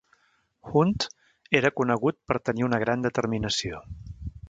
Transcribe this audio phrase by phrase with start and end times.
[0.69, 0.97] Hunt
[1.61, 3.87] era conegut per tenir una gran determinació.